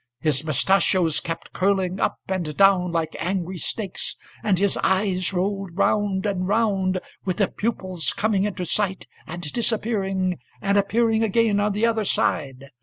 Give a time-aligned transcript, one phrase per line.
[0.19, 6.25] His mustachios kept curling up and down like angry snakes, And his eyes rolled round
[6.25, 11.85] and round, With the pupils coming into sight, and disappearing, And appearing again on the
[11.85, 12.71] other side.